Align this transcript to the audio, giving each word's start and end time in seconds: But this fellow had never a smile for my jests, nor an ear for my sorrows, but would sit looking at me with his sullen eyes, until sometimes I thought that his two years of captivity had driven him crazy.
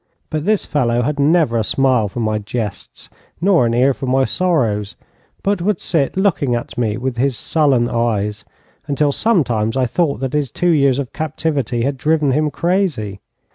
But 0.31 0.45
this 0.45 0.65
fellow 0.65 1.03
had 1.03 1.19
never 1.19 1.59
a 1.59 1.63
smile 1.63 2.07
for 2.07 2.21
my 2.21 2.39
jests, 2.39 3.07
nor 3.39 3.67
an 3.67 3.75
ear 3.75 3.93
for 3.93 4.07
my 4.07 4.25
sorrows, 4.25 4.95
but 5.43 5.61
would 5.61 5.79
sit 5.79 6.17
looking 6.17 6.55
at 6.55 6.75
me 6.75 6.97
with 6.97 7.17
his 7.17 7.37
sullen 7.37 7.87
eyes, 7.87 8.43
until 8.87 9.11
sometimes 9.11 9.77
I 9.77 9.85
thought 9.85 10.19
that 10.21 10.33
his 10.33 10.49
two 10.49 10.71
years 10.71 10.97
of 10.97 11.13
captivity 11.13 11.83
had 11.83 11.97
driven 11.97 12.31
him 12.31 12.49
crazy. 12.49 13.19